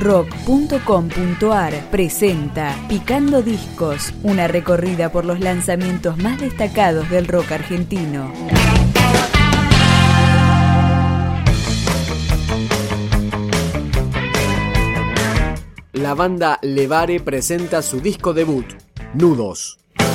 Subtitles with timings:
[0.00, 8.32] rock.com.ar presenta Picando Discos, una recorrida por los lanzamientos más destacados del rock argentino.
[15.92, 18.64] La banda Levare presenta su disco debut,
[19.12, 19.80] Nudos.
[19.98, 20.06] Al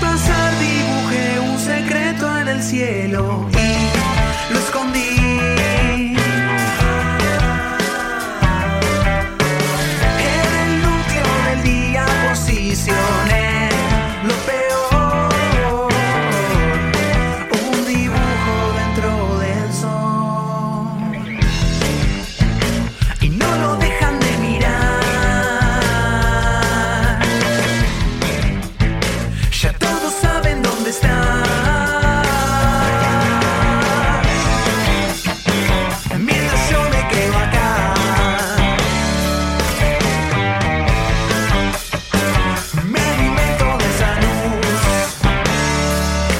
[0.00, 3.92] pasar dibujé un secreto en el cielo y
[4.52, 5.25] lo escondí.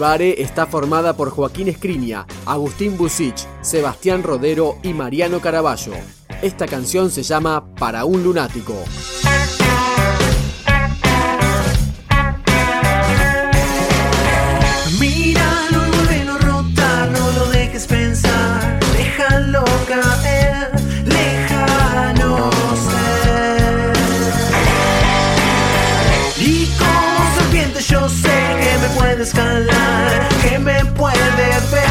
[0.00, 5.92] Está formada por Joaquín Escriña, Agustín Busich, Sebastián Rodero y Mariano Caraballo.
[6.40, 8.72] Esta canción se llama Para un lunático.
[27.88, 31.89] Yo sé que me puede escalar, que me puede ver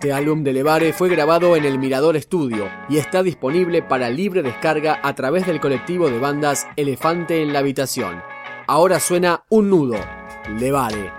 [0.00, 4.42] Este álbum de Levare fue grabado en el Mirador Studio y está disponible para libre
[4.42, 8.22] descarga a través del colectivo de bandas Elefante en la Habitación.
[8.66, 9.98] Ahora suena Un Nudo,
[10.58, 11.12] Levare.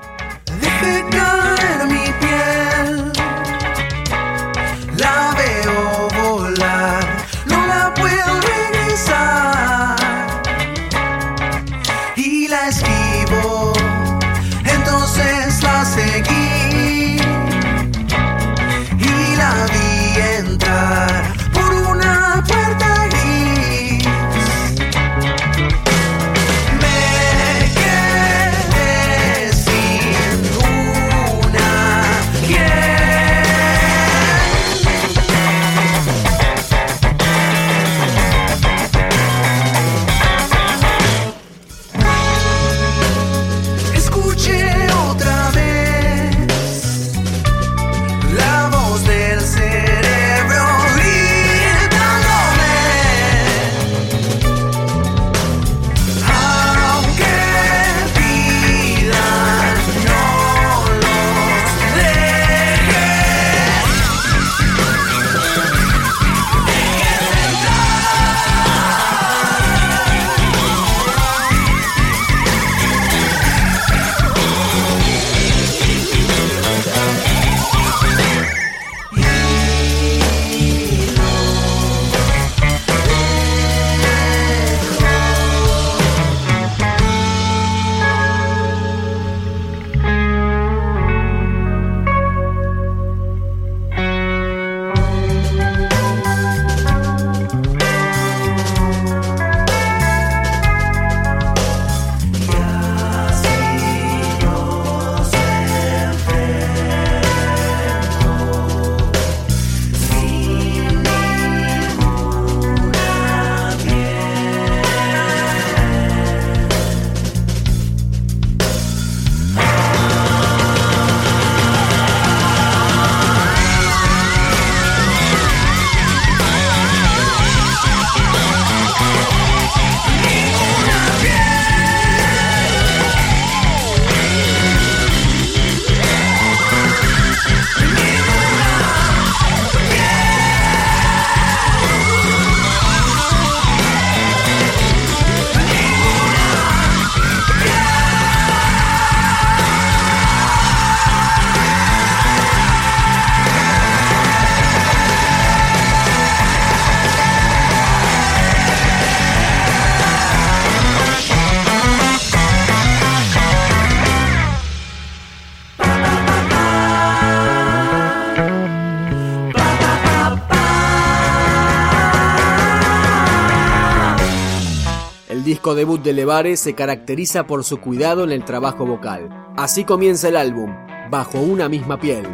[175.42, 179.28] El disco debut de Levare se caracteriza por su cuidado en el trabajo vocal.
[179.58, 180.72] Así comienza el álbum,
[181.10, 182.28] Bajo una misma piel.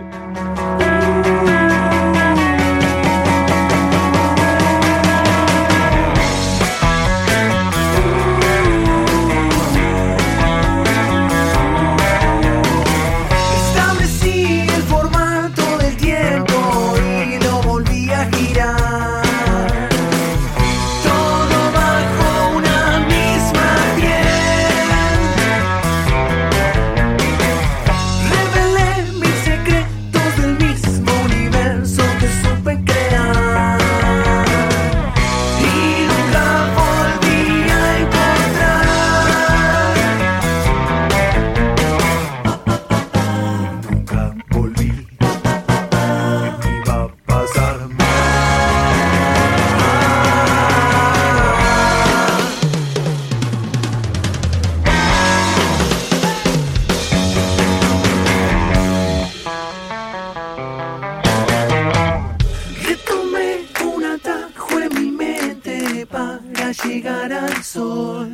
[66.71, 68.33] Llegar al sol.